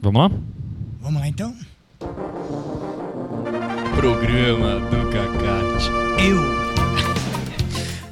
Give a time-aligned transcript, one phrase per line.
[0.00, 0.30] Vamos lá?
[1.00, 1.54] Vamos lá então?
[3.96, 5.90] Programa do Cacate.
[6.24, 6.38] Eu.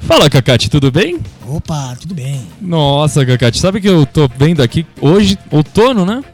[0.00, 1.20] Fala, Cacate, tudo bem?
[1.46, 2.44] Opa, tudo bem.
[2.60, 6.24] Nossa, Cacate, sabe que eu tô vendo aqui hoje, outono, né?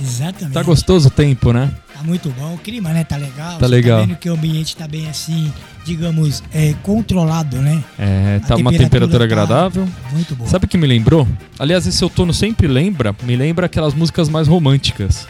[0.00, 0.54] Exatamente.
[0.54, 1.72] Tá gostoso o tempo, né?
[2.02, 2.54] Tá muito bom.
[2.54, 3.04] O clima, né?
[3.04, 3.52] Tá legal.
[3.58, 4.00] Tá Você legal.
[4.00, 5.52] Tá vendo que o ambiente tá bem assim,
[5.84, 7.82] digamos, é, controlado, né?
[7.98, 9.88] É, tá uma temperatura agradável.
[10.12, 10.46] Muito bom.
[10.46, 11.26] Sabe o que me lembrou?
[11.58, 15.28] Aliás, esse outono sempre lembra, me lembra aquelas músicas mais românticas.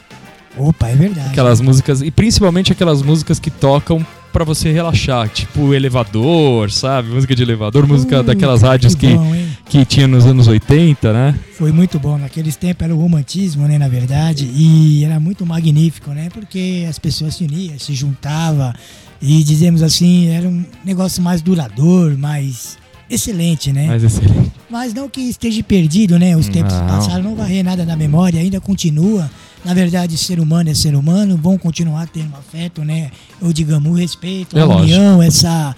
[0.56, 1.28] Opa, é verdade.
[1.28, 7.08] Aquelas músicas, e principalmente aquelas músicas que tocam pra você relaxar, tipo elevador, sabe?
[7.08, 9.51] Música de elevador, música Uh, daquelas rádios que, bom, hein?
[9.68, 11.34] Que tinha nos anos 80, né?
[11.56, 12.18] Foi muito bom.
[12.18, 13.78] Naqueles tempos era o romantismo, né?
[13.78, 14.50] Na verdade.
[14.54, 16.28] E era muito magnífico, né?
[16.32, 18.72] Porque as pessoas se uniam, se juntavam.
[19.20, 22.76] E dizemos assim, era um negócio mais duradouro, mais
[23.08, 23.86] excelente, né?
[23.86, 24.52] Mas excelente.
[24.68, 26.36] Mas não que esteja perdido, né?
[26.36, 26.86] Os tempos Não.
[26.86, 29.30] passaram, não varrer nada da memória, ainda continua.
[29.64, 33.10] Na verdade, ser humano é ser humano, vão continuar tendo afeto, né?
[33.40, 34.82] Ou digamos, o respeito, É a lógico.
[34.84, 35.76] união, essa,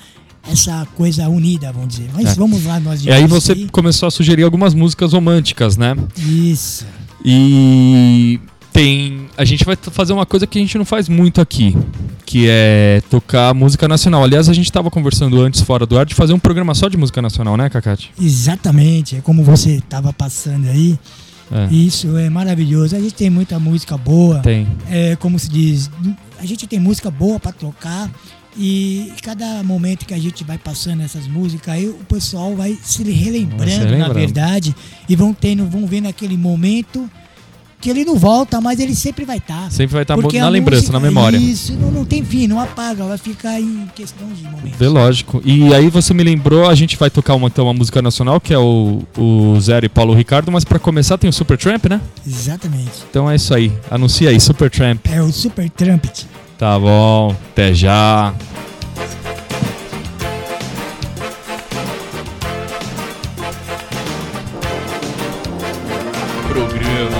[0.50, 2.10] essa coisa unida, vamos dizer.
[2.12, 2.34] Mas É.
[2.34, 5.96] vamos lá, nós E aí você começou a sugerir algumas músicas românticas, né?
[6.18, 6.86] Isso.
[7.24, 8.38] E
[8.72, 9.26] tem.
[9.36, 11.74] A gente vai fazer uma coisa que a gente não faz muito aqui,
[12.26, 14.22] que é tocar música nacional.
[14.24, 16.96] Aliás, a gente estava conversando antes, fora do ar, de fazer um programa só de
[16.96, 18.12] música nacional, né, Cacate?
[18.20, 20.98] Exatamente, é como você estava passando aí.
[21.52, 22.96] É, Isso é maravilhoso.
[22.96, 24.40] A gente tem muita música boa.
[24.40, 24.66] tem.
[24.90, 25.90] É, como se diz,
[26.40, 28.10] a gente tem música boa para tocar
[28.56, 33.02] e cada momento que a gente vai passando essas músicas aí o pessoal vai se
[33.02, 34.74] relembrando, se na verdade
[35.08, 37.11] e vão tendo, vão vendo aquele momento
[37.80, 39.70] que ele não volta, mas ele sempre vai estar.
[39.70, 41.36] Sempre vai estar Porque na lembrança, música- na memória.
[41.36, 44.78] Isso, não, não tem fim, não apaga, vai ficar em questão de momentos.
[44.78, 45.42] Vê, lógico.
[45.44, 48.55] E aí você me lembrou, a gente vai tocar uma, então, uma música nacional, que
[48.55, 52.00] é o, o Zero e Paulo Ricardo, mas pra começar tem o Supertramp, né?
[52.27, 52.91] Exatamente.
[53.11, 53.70] Então é isso aí.
[53.91, 55.05] Anuncia aí, Supertramp.
[55.12, 56.27] É o Super Trumpet.
[56.56, 58.33] Tá bom, até já.
[66.48, 67.14] Programa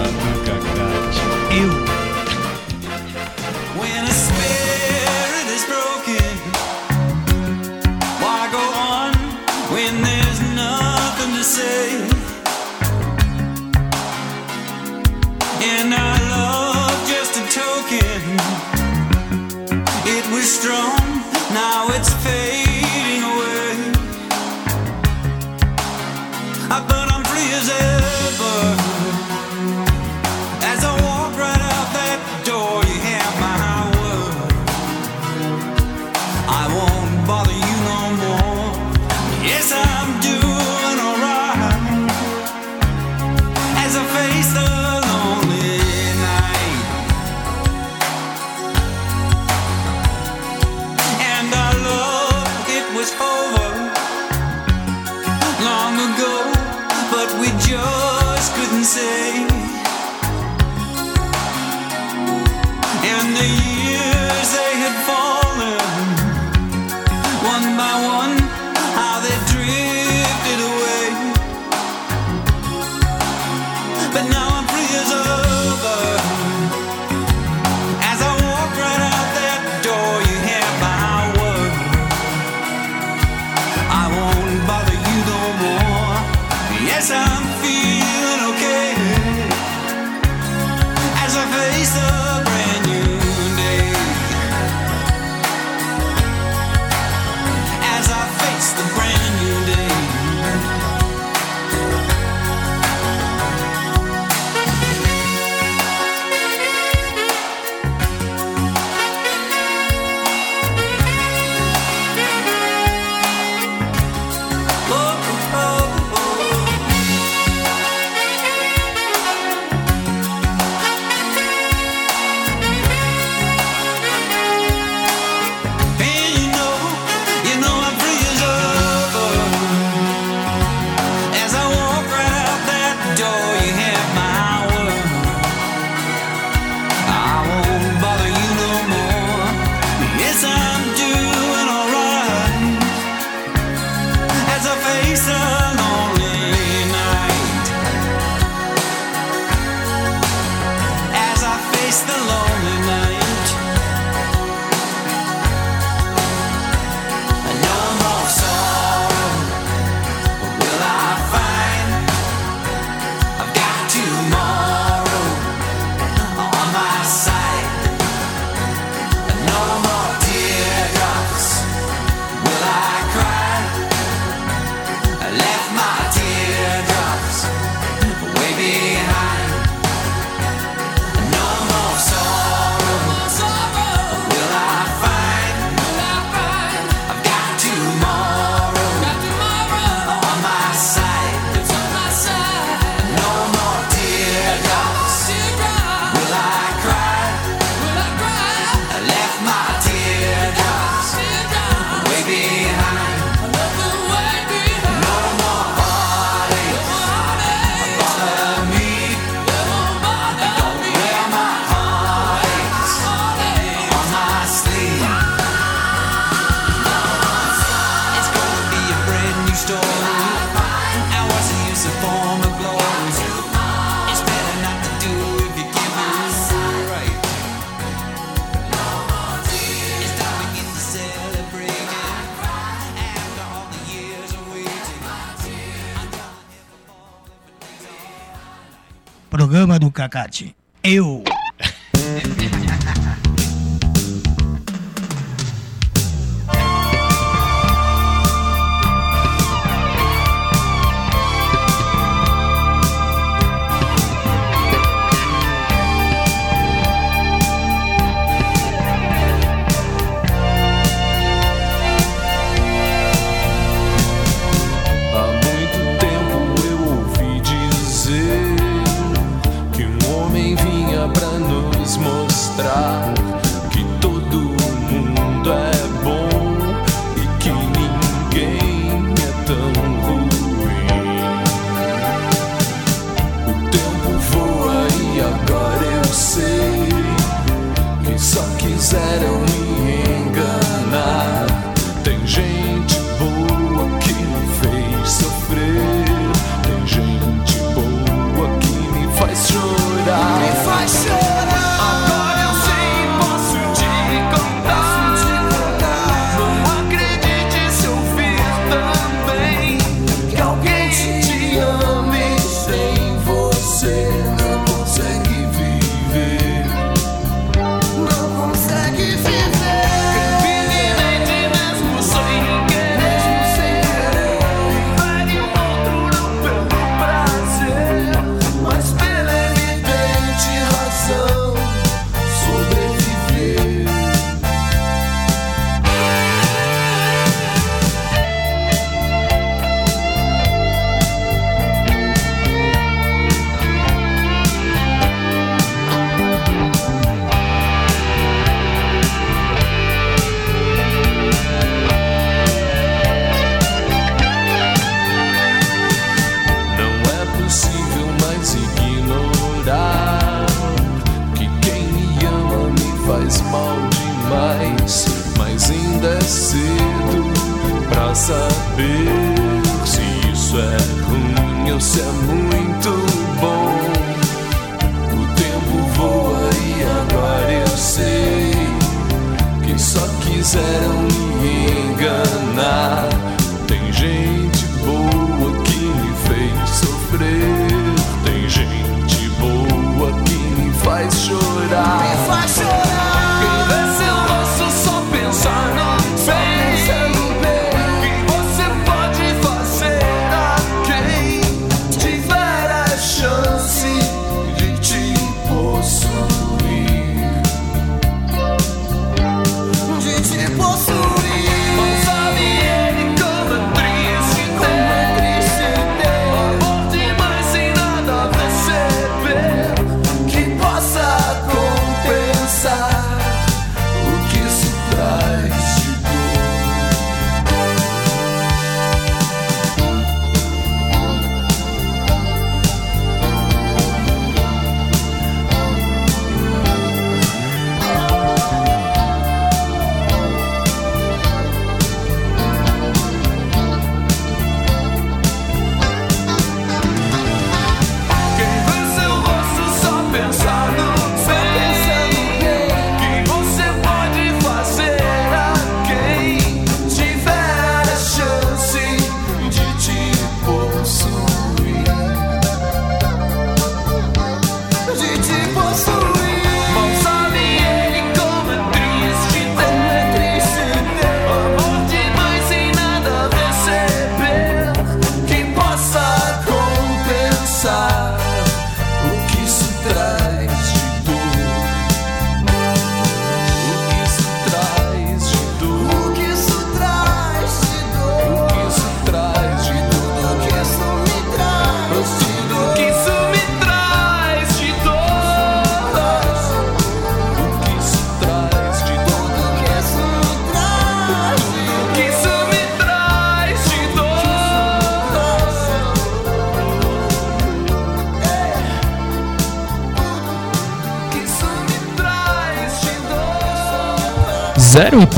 [240.09, 240.55] Cacate.
[240.83, 241.25] Eu.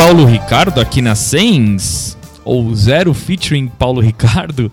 [0.07, 4.71] Paulo Ricardo aqui na Sens, ou Zero featuring Paulo Ricardo,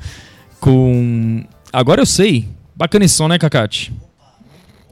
[0.60, 1.44] com.
[1.72, 2.48] Agora eu sei.
[2.76, 3.92] Bacana esse som, né, Cacate?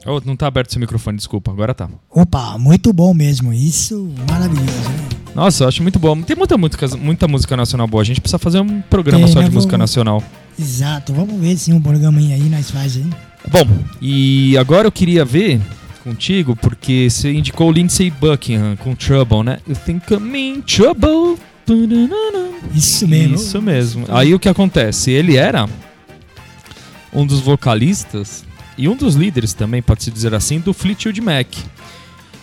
[0.04, 1.88] Oh, não tá aberto seu microfone, desculpa, agora tá.
[2.10, 4.66] Opa, muito bom mesmo, isso maravilhoso.
[4.66, 5.08] Né?
[5.32, 6.20] Nossa, eu acho muito bom.
[6.22, 9.42] Tem muita música, muita música nacional boa, a gente precisa fazer um programa Tem, só
[9.42, 10.20] de né, música nacional.
[10.58, 13.12] Exato, vamos ver se um programa aí nós fazemos.
[13.12, 13.20] hein?
[13.48, 13.64] Bom,
[14.00, 15.60] e agora eu queria ver
[16.02, 19.58] contigo, porque você indicou o Lindsey Buckingham com Trouble, né?
[19.68, 21.38] You think I'm in trouble.
[22.74, 23.34] Isso mesmo.
[23.36, 24.06] Isso mesmo.
[24.08, 25.10] Aí o que acontece?
[25.10, 25.68] Ele era
[27.12, 28.44] um dos vocalistas
[28.76, 31.46] e um dos líderes também, pode-se dizer assim, do Fleetwood Mac.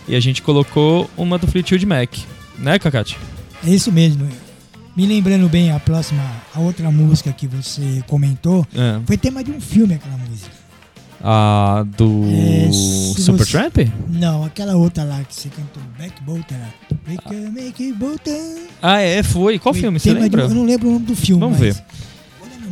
[0.08, 2.10] E a gente colocou uma do Fleetwood Mac,
[2.58, 3.16] né, Cacate?
[3.64, 4.28] É isso mesmo.
[4.96, 6.22] Me lembrando bem, a próxima,
[6.54, 9.00] a outra música que você comentou, É.
[9.06, 10.19] foi tema de um filme aquela.
[11.22, 13.92] A do É, se Super você-?
[14.08, 16.58] Não, aquela outra lá que você cantou, Back Bolter.
[17.06, 18.68] Make a, make bolter.
[18.80, 19.58] Ah, é, foi.
[19.58, 19.98] Qual Foi filme?
[20.00, 20.42] Você tema de- lembra?
[20.44, 21.40] eu não lembro o nome do filme.
[21.40, 21.84] Vamos mas- ver.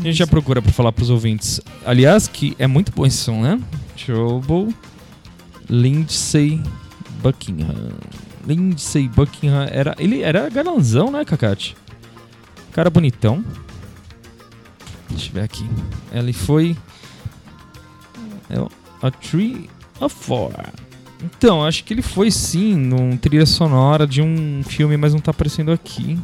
[0.01, 1.61] A gente já procura pra falar pros ouvintes.
[1.85, 3.61] Aliás, que é muito bom esse som, né?
[3.97, 4.75] Trouble
[5.69, 6.63] Lindsay
[7.23, 7.75] Buckingham.
[8.47, 9.95] Lindsay Buckingham era.
[9.99, 11.77] Ele era galanzão, né, Cacate?
[12.73, 13.45] Cara bonitão.
[15.11, 15.69] Deixa eu ver aqui.
[16.13, 16.77] Ele foi.
[18.51, 18.71] É o-
[19.03, 19.69] a Tree
[20.01, 20.53] of Four.
[21.25, 25.31] Então, acho que ele foi sim num trilha sonora de um filme, mas não tá
[25.33, 26.19] aparecendo aqui.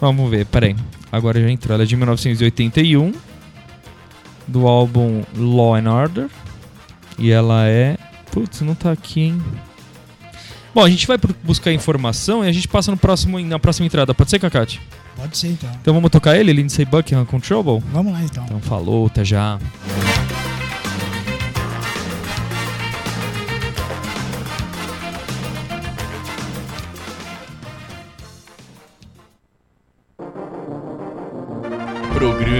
[0.00, 0.74] Vamos ver, peraí.
[1.10, 1.74] Agora já entrou.
[1.74, 3.12] Ela é de 1981.
[4.48, 6.28] Do álbum Law and Order.
[7.16, 7.96] E ela é.
[8.32, 9.42] Putz, não tá aqui, hein?
[10.74, 14.12] Bom, a gente vai buscar informação e a gente passa no próximo, na próxima entrada.
[14.14, 14.80] Pode ser, Cacate?
[15.14, 15.70] Pode ser então.
[15.80, 17.80] Então vamos tocar ele, Lindsay Buckingham Trouble?
[17.92, 18.44] Vamos lá então.
[18.44, 19.58] Então falou, até já.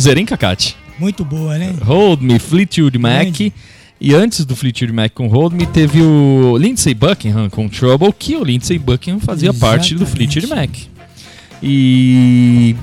[0.00, 0.76] Sonzeira, hein, Cacate?
[0.98, 1.74] Muito boa, né?
[1.84, 3.22] Hold Me, Fleetwood Mac.
[3.22, 3.52] Grande.
[4.00, 8.34] E antes do Fleetwood Mac com Hold Me, teve o Lindsey Buckingham com Trouble, que
[8.34, 10.40] o Lindsey Buckingham fazia parte do Exatamente.
[10.40, 10.70] Fleetwood Mac.
[11.62, 12.74] E...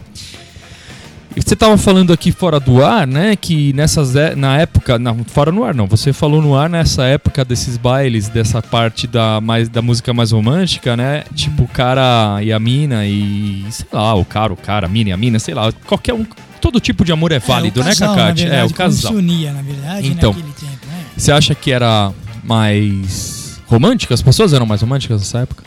[1.47, 5.51] você tava falando aqui fora do ar, né, que nessas é- na época, não, fora
[5.51, 9.69] no ar não, você falou no ar nessa época desses bailes, dessa parte da mais
[9.69, 11.23] da música mais romântica, né?
[11.33, 15.11] Tipo o cara e a mina e sei lá, o cara, o cara, a mina
[15.11, 16.25] e a mina, sei lá, qualquer um,
[16.59, 18.45] todo tipo de amor é válido, é, casal, né, Cacate?
[18.45, 19.11] É, o como casal.
[19.13, 20.33] se unia, na verdade, Então.
[20.33, 21.05] naquele tempo, né?
[21.15, 22.11] Você acha que era
[22.43, 24.13] mais romântica?
[24.13, 25.63] As pessoas eram mais românticas nessa época?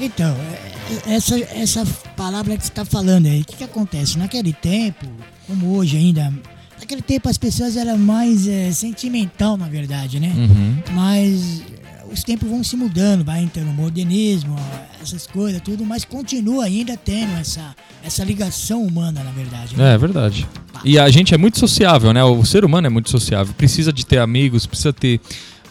[0.00, 1.82] Então, é- essa, essa
[2.16, 4.18] palavra que você está falando aí, o que, que acontece?
[4.18, 5.06] Naquele tempo,
[5.46, 6.32] como hoje ainda,
[6.78, 10.32] naquele tempo as pessoas eram mais é, sentimental, na verdade, né?
[10.36, 10.76] Uhum.
[10.92, 14.56] Mas é, os tempos vão se mudando, vai entrando o modernismo,
[15.02, 19.76] essas coisas, tudo, mas continua ainda tendo essa, essa ligação humana, na verdade.
[19.76, 19.92] né?
[19.92, 20.46] É, é verdade.
[20.84, 22.22] E a gente é muito sociável, né?
[22.24, 23.54] O ser humano é muito sociável.
[23.54, 25.20] Precisa de ter amigos, precisa ter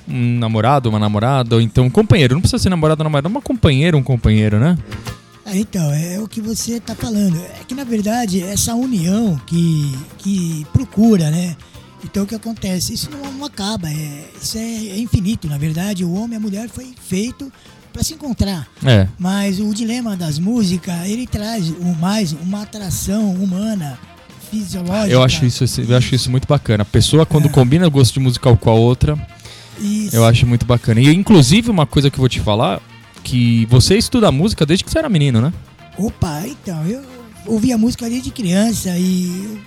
[0.07, 2.33] um namorado, uma namorada, ou então um companheiro.
[2.33, 4.77] Não precisa ser namorado ou namorada, uma companheira, um companheiro, né?
[5.45, 7.37] É, então, é o que você está falando.
[7.37, 11.55] É que, na verdade, essa união que, que procura, né?
[12.03, 12.93] Então, o que acontece?
[12.93, 13.89] Isso não, não acaba.
[13.89, 16.03] É, isso é, é infinito, na verdade.
[16.05, 17.51] O homem e a mulher foi feito
[17.91, 18.67] pra se encontrar.
[18.85, 19.07] É.
[19.19, 23.99] Mas o dilema das músicas, ele traz o mais uma atração humana,
[24.49, 25.11] fisiológica.
[25.11, 26.83] Eu acho isso, eu acho isso muito bacana.
[26.83, 27.51] A pessoa, quando É.
[27.51, 29.17] combina o gosto de musical com a outra,
[29.79, 30.15] Isso.
[30.15, 30.99] eu acho muito bacana.
[31.01, 32.81] E, inclusive, uma coisa que eu vou te falar,
[33.23, 35.53] que você estuda música desde que você era menino, né?
[35.97, 37.03] Opa, então, eu
[37.45, 39.59] ouvia música desde criança e eu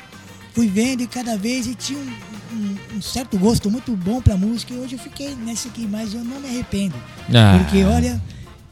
[0.54, 4.36] fui vendo e cada vez eu tinha um, um- um certo gosto muito bom pra
[4.36, 6.94] música e hoje eu fiquei nessa aqui, mas eu não me arrependo.
[7.34, 7.58] Ah.
[7.58, 8.20] Porque olha,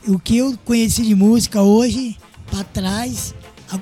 [0.07, 2.17] o que eu conheci de música hoje,
[2.51, 3.35] pra trás,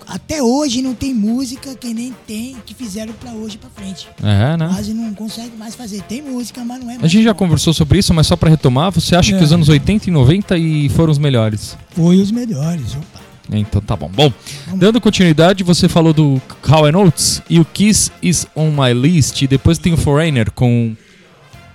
[0.08, 4.08] até hoje não tem música que nem tem que fizeram pra hoje pra frente.
[4.22, 4.68] É, né?
[4.68, 6.02] Quase não consegue mais fazer.
[6.02, 7.04] Tem música, mas não é mais.
[7.04, 9.38] A gente já conversou sobre isso, mas só pra retomar, você acha É.
[9.38, 11.76] que os anos 80 e 90 e foram os melhores?
[11.90, 13.20] Foi os melhores, opa.
[13.50, 14.08] Então tá bom.
[14.08, 14.32] Bom,
[14.76, 19.42] dando continuidade, você falou do How and Oates e o Kiss is on my list.
[19.42, 20.96] E depois tem o Foreigner com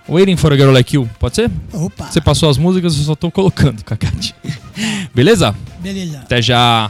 [0.10, 1.08] Waiting for a Girl Like You.
[1.20, 1.52] Pode ser?
[1.74, 2.06] Opa.
[2.10, 4.34] Você passou as músicas, eu só tô colocando, Cacate.
[5.14, 5.54] Beleza?
[5.80, 6.20] Beleza.
[6.20, 6.90] Até já.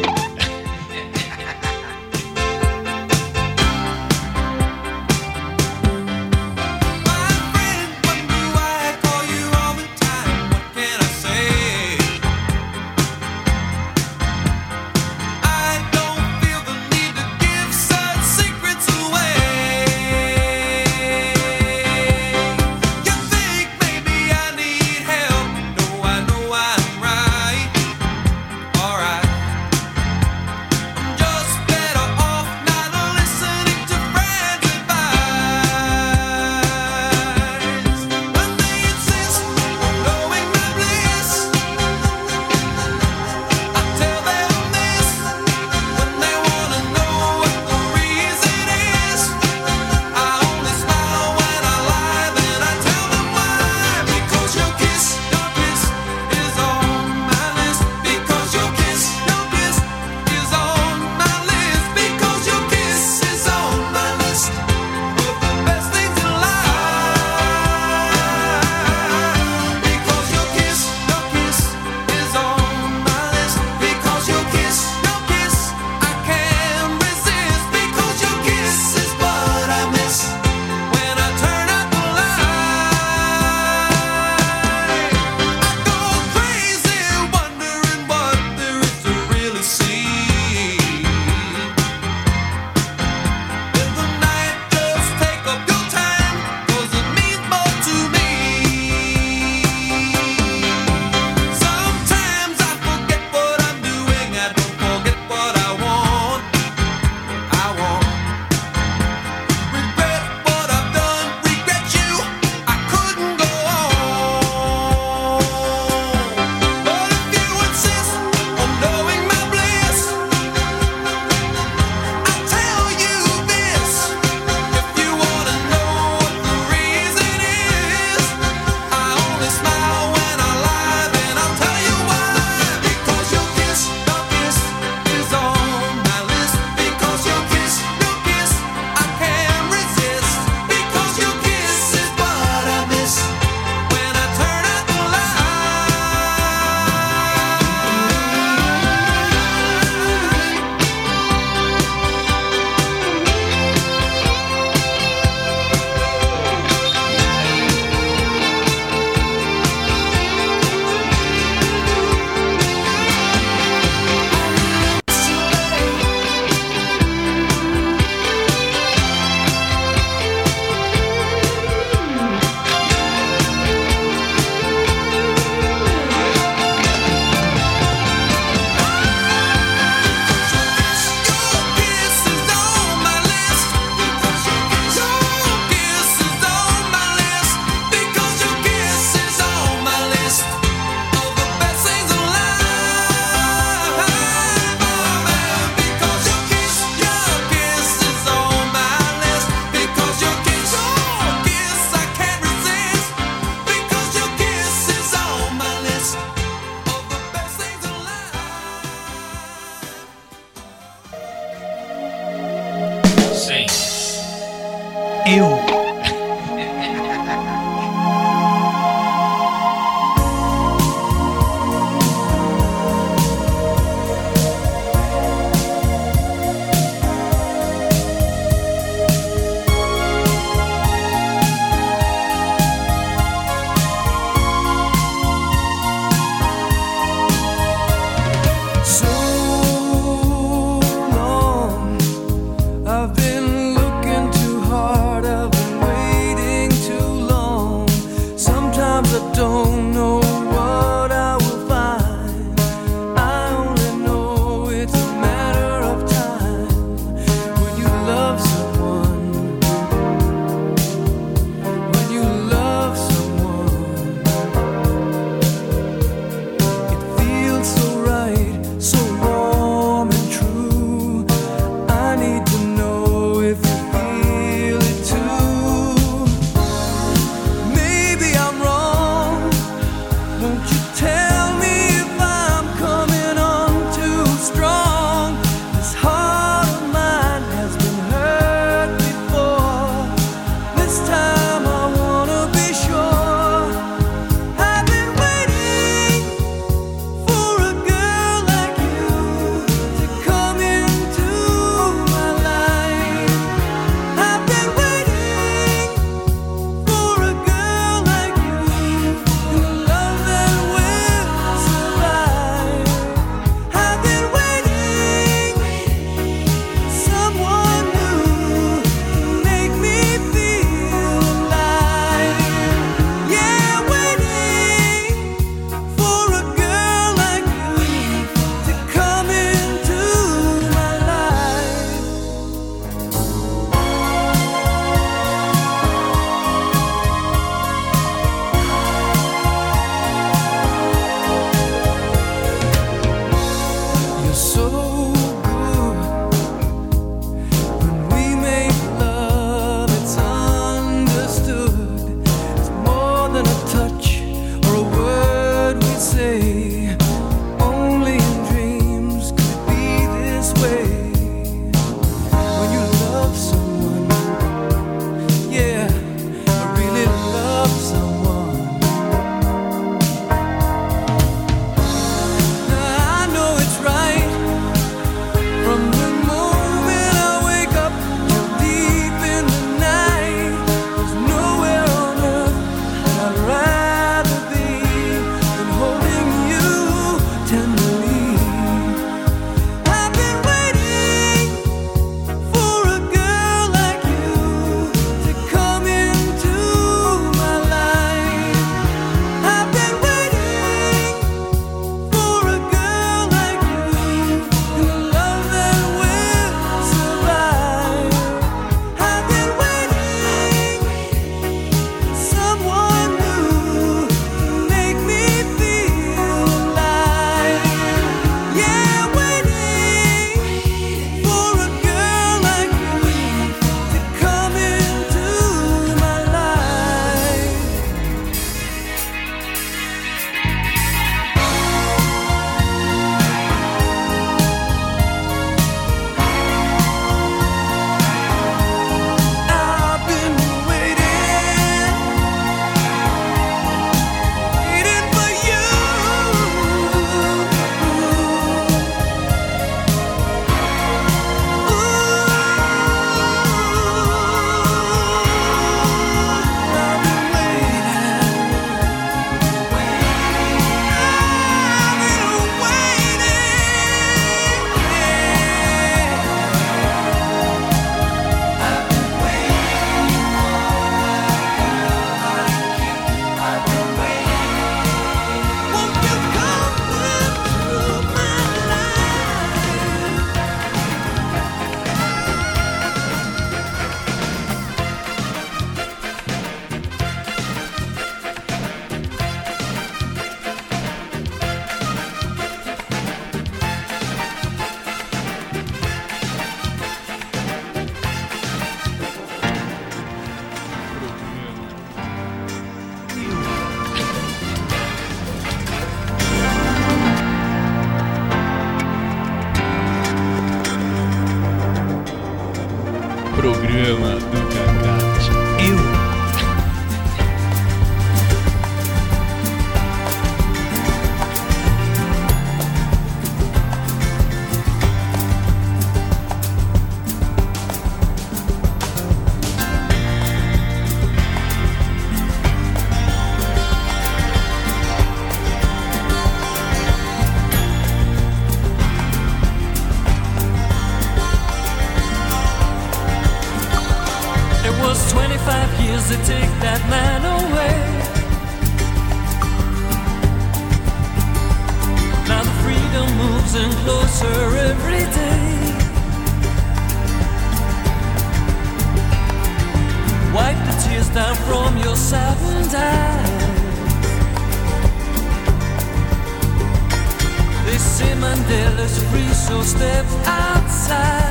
[567.81, 571.30] Simon Dela's free, so step outside.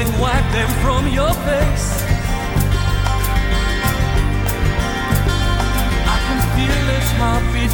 [0.00, 2.04] and wipe them from your face.
[6.06, 7.47] I can feel it hard.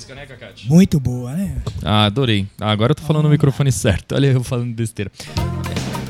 [0.00, 0.68] música, né, Cacate?
[0.68, 1.62] Muito boa, né?
[1.82, 2.46] Ah, adorei.
[2.58, 3.28] Ah, agora eu tô falando ah.
[3.28, 4.14] no microfone certo.
[4.14, 5.10] Olha eu falando besteira.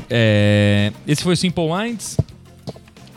[0.09, 2.17] É, esse foi Simple Minds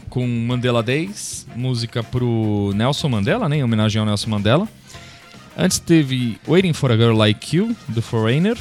[0.08, 4.68] com Mandela Days, música pro Nelson Mandela, né, em homenagem ao Nelson Mandela.
[5.56, 8.56] Antes teve Waiting for a Girl Like You, do Foreigner.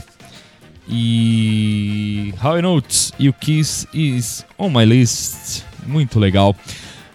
[0.87, 5.63] E How I Notes You Kiss Is On My List.
[5.87, 6.55] Muito legal.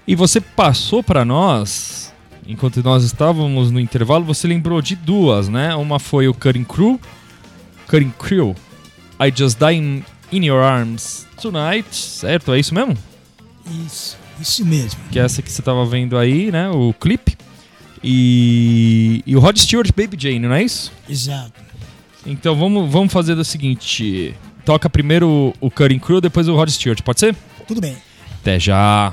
[0.07, 2.08] E você passou para nós
[2.49, 5.75] enquanto nós estávamos no intervalo, você lembrou de duas, né?
[5.77, 6.99] Uma foi o Cutting Crew,
[7.87, 8.57] Cutting Crew,
[9.21, 12.53] I Just Die in, Your Arms Tonight, certo?
[12.55, 12.97] É isso mesmo?
[13.87, 14.99] Isso, isso mesmo.
[15.13, 16.71] Que é essa que você estava vendo aí, né?
[16.71, 17.37] O clipe.
[18.03, 20.91] E, e o Rod Stewart Baby Jane, não é isso?
[21.09, 21.53] Exato.
[22.25, 24.35] Então vamos, vamos fazer o seguinte:
[24.65, 27.37] toca primeiro o Cutting Crew, depois o Rod Stewart, pode ser?
[27.67, 27.97] Tudo bem.
[28.41, 29.13] Até já.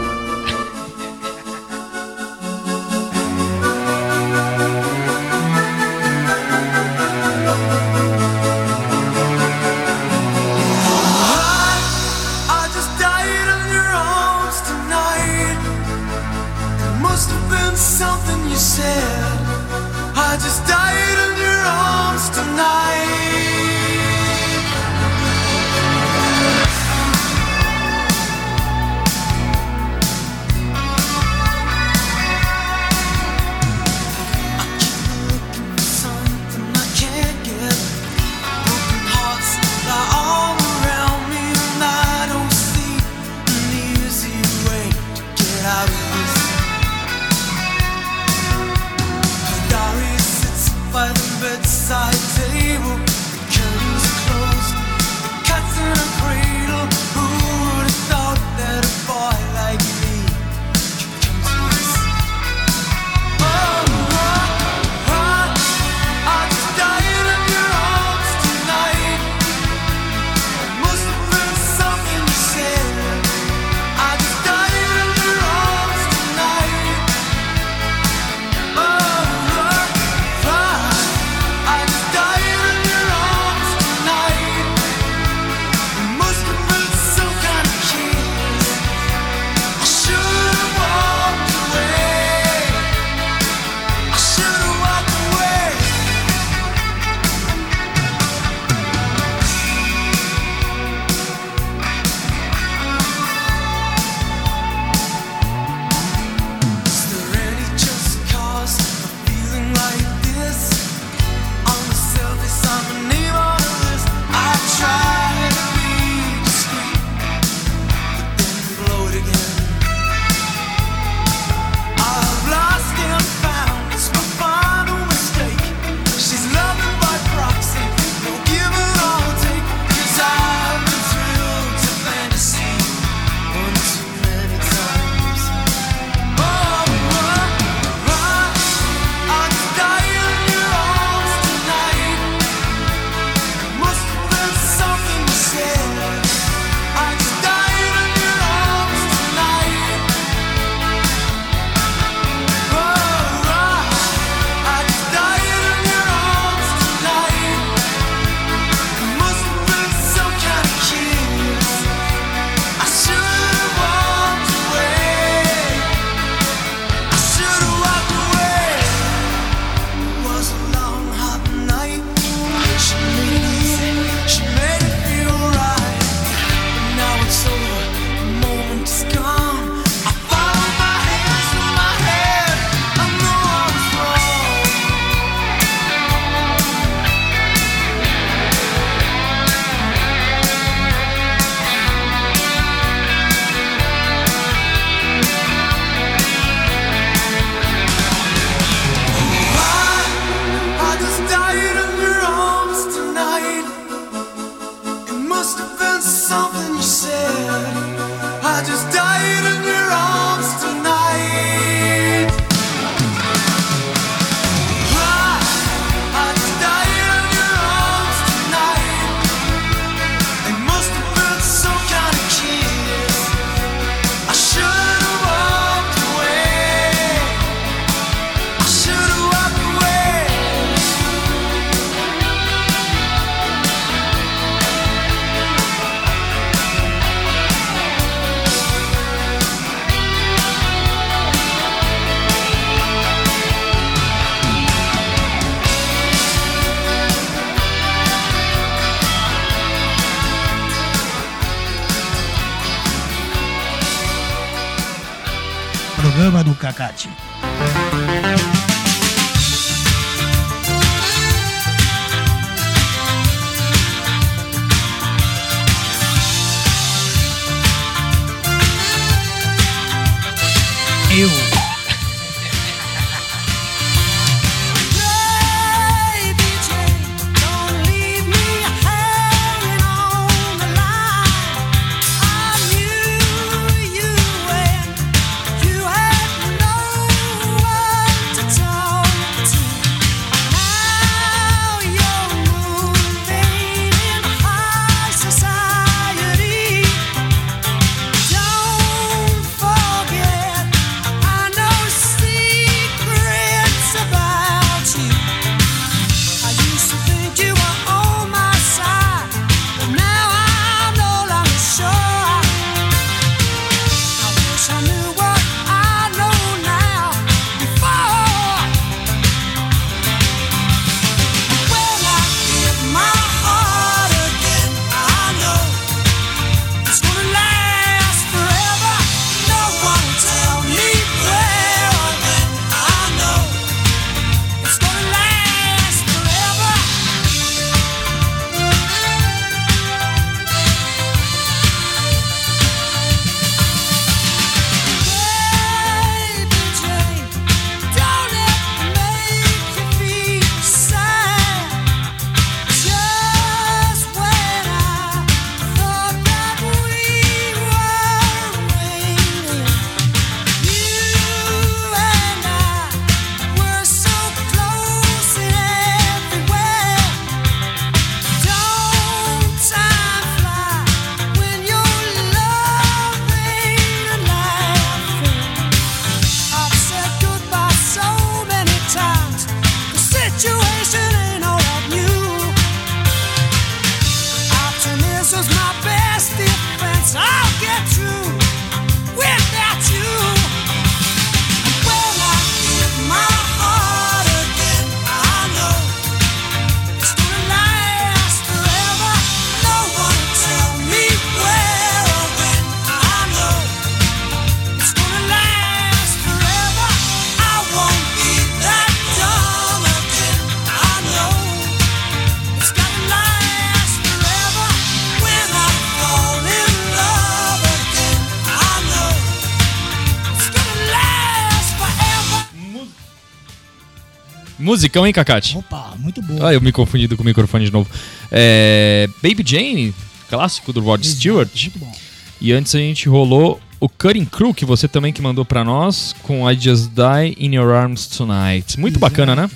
[424.81, 425.55] Musicão, hein, Cacate?
[425.57, 426.49] Opa, muito boa.
[426.49, 427.87] Ah, eu me confundi com o microfone de novo.
[428.31, 429.93] É, Baby Jane,
[430.27, 431.51] clássico do Rod Stewart.
[431.53, 431.91] Muito bom.
[432.39, 436.15] E antes a gente rolou o Cutting Crew, que você também que mandou pra nós,
[436.23, 438.79] com I Just Die in Your Arms Tonight.
[438.79, 439.11] Muito Exato.
[439.11, 439.51] bacana, né?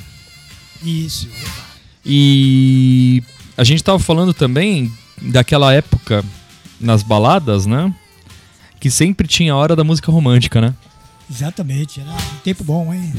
[0.84, 1.28] Isso.
[2.06, 3.24] E
[3.58, 6.24] a gente tava falando também daquela época
[6.80, 7.92] nas baladas, né?
[8.80, 10.76] Que sempre tinha a hora da música romântica, né?
[11.28, 12.00] Exatamente.
[12.00, 13.12] Era um tempo bom, hein?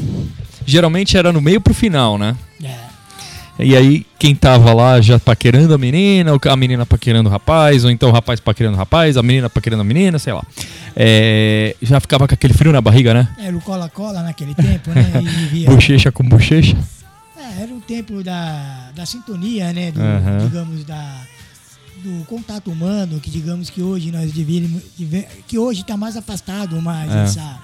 [0.66, 2.36] Geralmente era no meio pro final, né?
[2.62, 2.74] É.
[3.58, 7.84] E aí, quem tava lá já paquerando a menina, ou a menina paquerando o rapaz,
[7.84, 10.44] ou então o rapaz paquerando o rapaz, a menina paquerando a menina, sei lá.
[10.94, 13.28] É, já ficava com aquele frio na barriga, né?
[13.38, 15.10] Era o cola-cola naquele tempo, né?
[15.22, 16.76] E via- Bochecha com bochecha.
[17.38, 19.90] É, era o tempo da, da sintonia, né?
[19.90, 20.38] Do, Aham.
[20.48, 21.20] Digamos, da,
[22.04, 24.82] do contato humano, que digamos que hoje nós deveríamos.
[24.98, 27.22] deve- Que hoje está mais afastado mais É.
[27.24, 27.58] essa.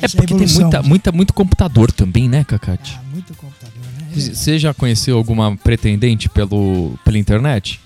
[0.00, 2.98] É essa porque tem muita, muita, muito computador também, né, Cacate?
[2.98, 4.08] Ah, muito computador, né?
[4.14, 7.80] Você já conheceu alguma pretendente pelo, pela internet?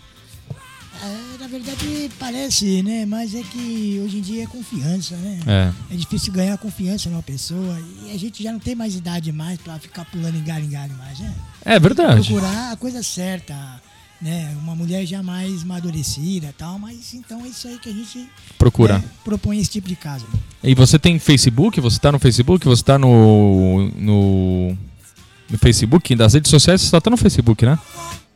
[1.02, 3.04] É, na verdade, parece, né?
[3.06, 5.40] Mas é que hoje em dia é confiança, né?
[5.46, 5.94] É.
[5.94, 9.58] É difícil ganhar confiança numa pessoa e a gente já não tem mais idade mais
[9.58, 11.34] pra ficar pulando em galho em galho mais, né?
[11.64, 12.28] É verdade.
[12.28, 13.54] Procurar a coisa certa,
[14.20, 14.54] né?
[14.62, 18.28] Uma mulher já mais amadurecida e tal, mas então é isso aí que a gente
[18.58, 18.98] Procura.
[18.98, 20.26] né, propõe esse tipo de caso.
[20.62, 21.80] E você tem Facebook?
[21.80, 22.66] Você tá no Facebook?
[22.66, 23.90] Você tá no.
[23.96, 24.76] no.
[25.50, 26.14] no Facebook?
[26.14, 27.78] Das redes sociais, você só tá no Facebook, né?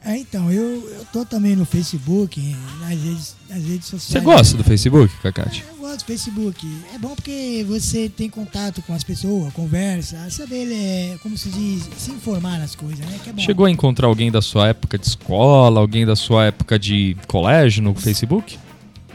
[0.06, 2.38] É, então, eu, eu tô também no Facebook,
[2.80, 4.02] nas redes, nas redes sociais.
[4.02, 5.64] Você gosta do Facebook, Cacate?
[5.66, 6.78] Eu gosto do Facebook.
[6.94, 11.88] É bom porque você tem contato com as pessoas, conversa, saber, é, como se diz,
[11.96, 13.18] se informar nas coisas, né?
[13.34, 13.40] É.
[13.40, 17.82] Chegou a encontrar alguém da sua época de escola, alguém da sua época de colégio
[17.82, 18.58] no Facebook?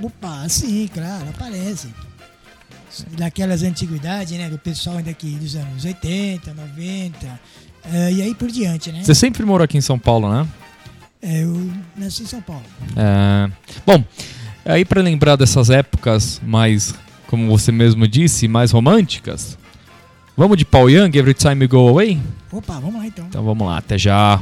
[0.01, 1.89] Opa, sim, claro, aparece.
[3.17, 4.49] Daquelas antiguidades, né?
[4.49, 7.39] Do pessoal ainda aqui dos anos 80, 90,
[7.91, 9.03] eh, e aí por diante, né?
[9.03, 10.47] Você sempre morou aqui em São Paulo, né?
[11.21, 12.63] É, eu nasci em São Paulo.
[12.95, 13.51] É,
[13.85, 14.03] Bom,
[14.65, 16.93] aí pra lembrar dessas épocas mais,
[17.27, 19.57] como você mesmo disse, mais românticas,
[20.39, 22.17] Vamos de Paul Young, Every Time You Go Away?
[22.49, 23.25] Opa, vamos lá então.
[23.25, 24.41] Então vamos lá, até já.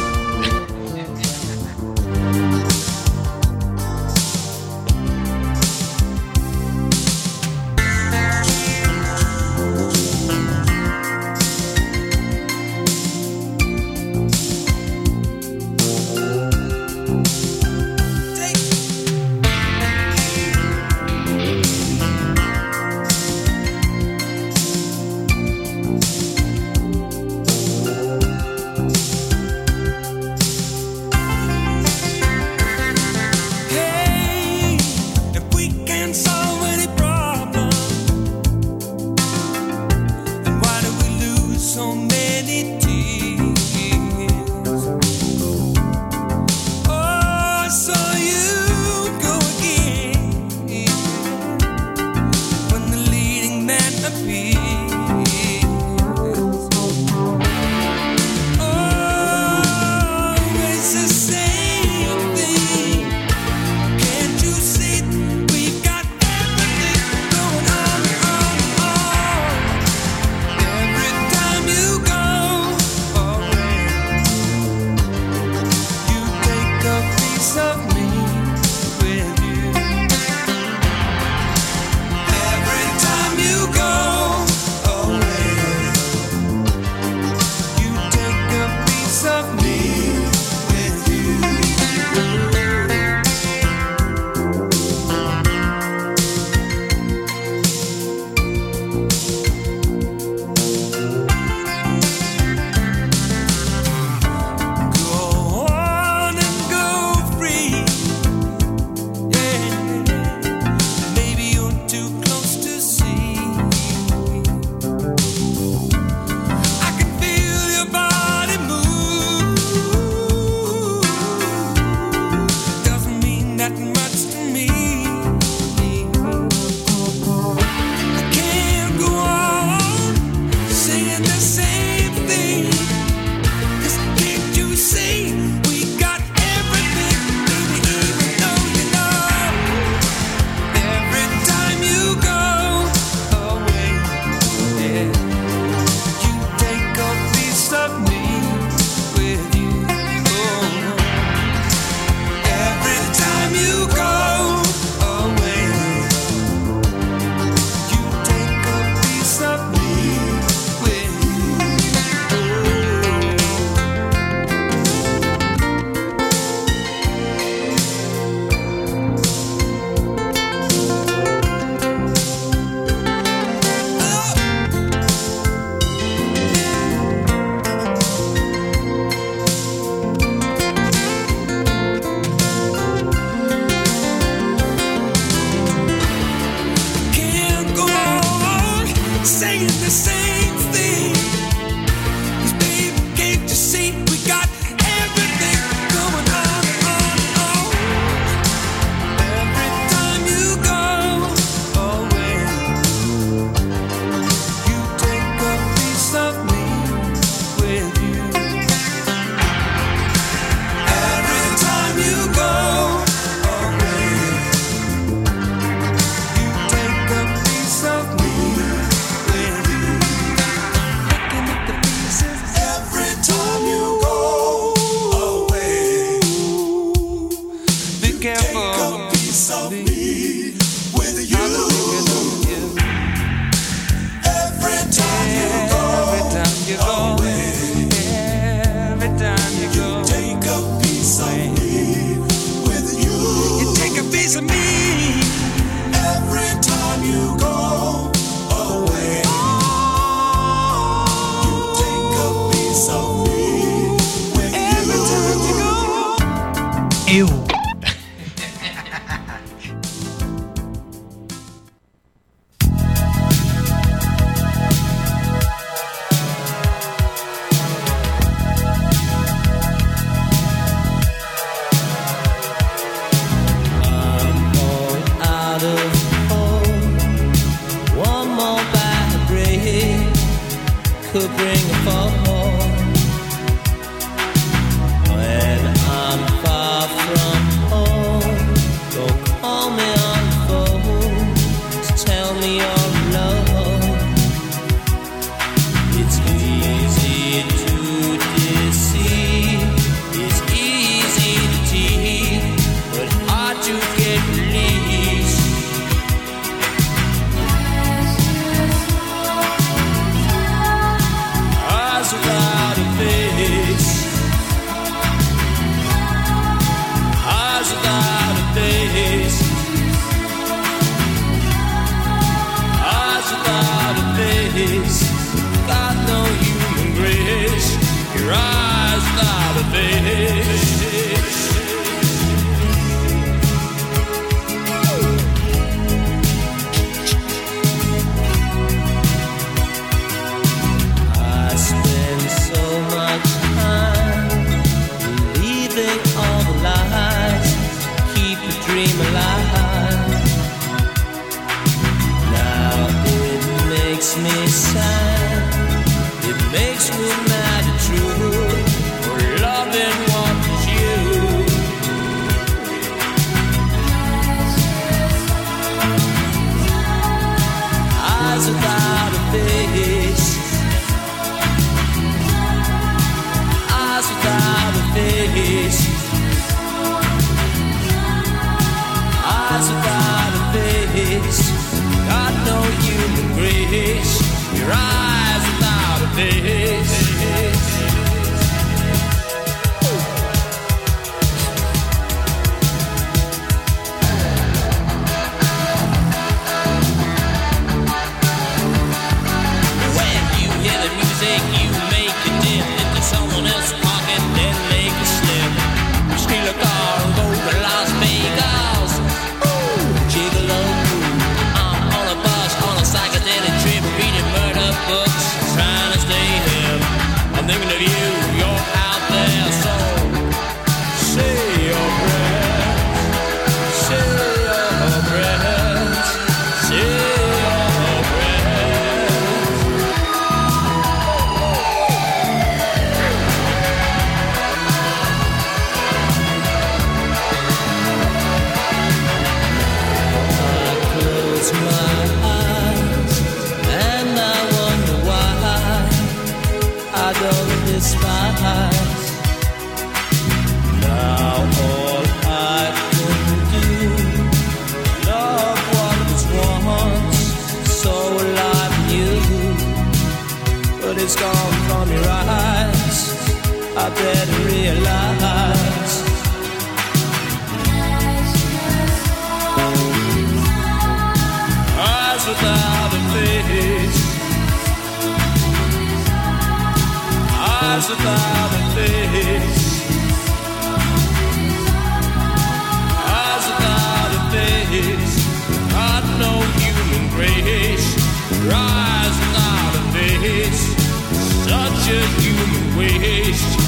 [491.51, 493.59] Such a human waste.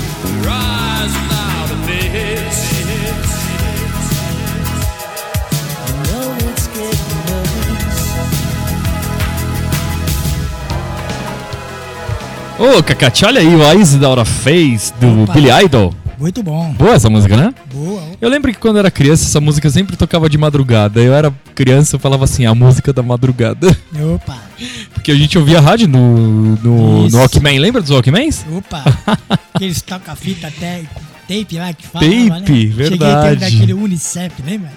[0.46, 2.63] Eyes without a face.
[12.64, 15.34] Ô, Cacate, olha aí o Eyes Without a Face do Opa.
[15.34, 15.94] Billy Idol.
[16.18, 16.72] Muito bom.
[16.78, 17.54] Boa essa música, né?
[17.74, 18.02] Boa.
[18.22, 21.02] Eu lembro que quando era criança, essa música sempre tocava de madrugada.
[21.02, 23.68] Eu era criança, eu falava assim, a música da madrugada.
[24.16, 24.38] Opa.
[24.94, 27.18] Porque a gente ouvia rádio no, no, Isso.
[27.18, 27.60] no Walkman.
[27.60, 28.46] Lembra dos Walkmans?
[28.50, 28.82] Opa.
[29.54, 30.84] Aqueles toca-fita até
[31.28, 32.06] tape lá que fala.
[32.06, 32.46] Tape, né?
[32.46, 33.40] Cheguei a ter verdade.
[33.42, 34.72] daquele Unicef, lembra?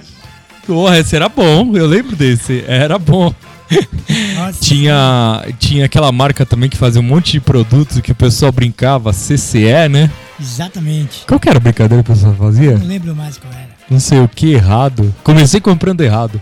[0.67, 2.65] Porra, esse era bom, eu lembro desse.
[2.67, 3.33] Era bom.
[4.37, 4.59] Nossa.
[4.61, 9.13] Tinha, tinha aquela marca também que fazia um monte de produtos que o pessoal brincava,
[9.13, 10.11] CCE, né?
[10.41, 11.25] Exatamente.
[11.27, 12.79] Qual que era a brincadeira que o pessoal fazia?
[12.79, 13.69] Não lembro mais qual era.
[13.91, 15.15] Não sei o que, errado.
[15.25, 16.41] Comecei comprando errado.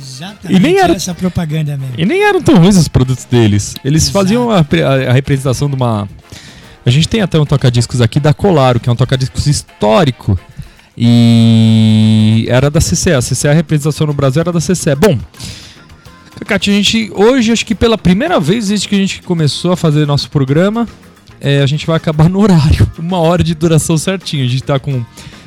[0.00, 0.56] Exatamente.
[0.56, 1.94] E nem era- essa propaganda mesmo.
[1.96, 3.74] E nem eram tão ruins os produtos deles.
[3.84, 4.18] Eles Exato.
[4.18, 6.08] faziam a, a- a representação de uma.
[6.84, 10.38] A gente tem até um toca-discos aqui da Colaro, que é um toca-discos histórico.
[10.96, 13.12] E era da CCE.
[13.12, 14.94] A CCE, a representação no Brasil era da CCE.
[14.96, 15.18] Bom,
[16.38, 19.76] Cacate, a gente hoje, acho que pela primeira vez desde que a gente começou a
[19.76, 20.86] fazer nosso programa,
[21.40, 22.90] é, a gente vai acabar no horário.
[22.98, 24.44] Uma hora de duração certinho.
[24.44, 25.04] A gente tá com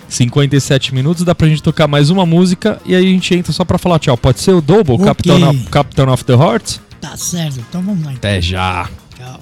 [0.09, 3.63] 57 minutos, dá pra gente tocar mais uma música e aí a gente entra só
[3.63, 4.17] pra falar tchau.
[4.17, 5.05] Pode ser o Double, Ok.
[5.05, 6.81] Captain, of, Captain of the Hearts?
[6.99, 7.59] Tá certo.
[7.69, 8.11] Então vamos lá.
[8.11, 8.29] Então.
[8.29, 8.89] Até já.
[9.17, 9.39] Tchau.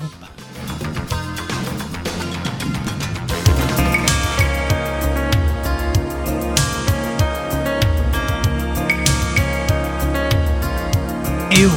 [11.59, 11.67] Eu.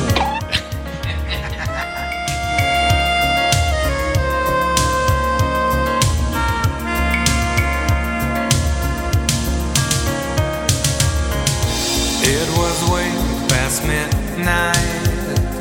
[12.23, 13.11] It was way
[13.49, 14.77] past midnight,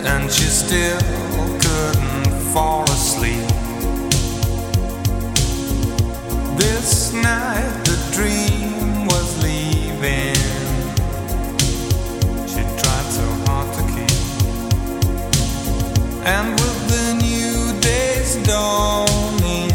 [0.05, 0.99] and she still
[1.59, 3.47] couldn't fall asleep.
[6.59, 10.40] This night, the dream was leaving.
[16.23, 19.71] And with the new day's dawning,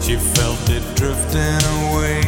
[0.00, 2.20] she felt it drifting away.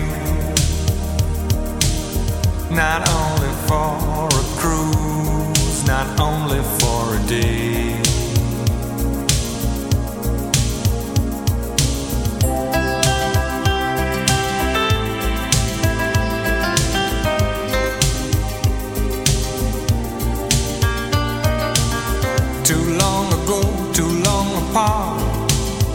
[2.71, 7.62] Not only for a cruise, not only for a day.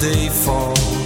[0.00, 1.03] day falls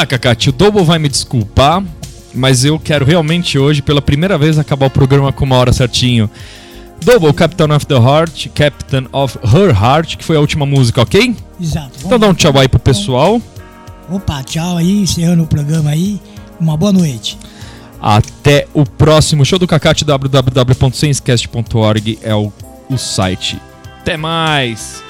[0.00, 1.84] Ah, Cacate, o Double vai me desculpar,
[2.34, 6.30] mas eu quero realmente hoje, pela primeira vez, acabar o programa com uma hora certinho.
[7.04, 11.36] Double, Captain of the Heart, Captain of Her Heart, que foi a última música, ok?
[11.60, 11.90] Exato.
[12.02, 13.42] Então dá um tchau aí pro pessoal.
[14.10, 16.18] Opa, tchau aí, encerrando o programa aí.
[16.58, 17.36] Uma boa noite.
[18.00, 22.50] Até o próximo show do Cacate, www.senscast.org é o,
[22.88, 23.60] o site.
[24.00, 25.09] Até mais!